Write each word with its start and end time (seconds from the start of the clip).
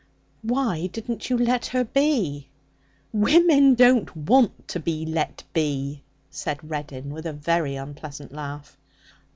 'Why 0.41 0.87
didn't 0.87 1.29
you 1.29 1.37
let 1.37 1.67
her 1.67 1.83
be?' 1.83 2.49
'Women 3.13 3.75
don't 3.75 4.15
want 4.17 4.67
to 4.69 4.79
be 4.79 5.05
let 5.05 5.43
be,' 5.53 6.01
said 6.31 6.67
Reddin 6.67 7.13
with 7.13 7.27
a 7.27 7.33
very 7.33 7.75
unpleasant 7.75 8.31
laugh. 8.31 8.75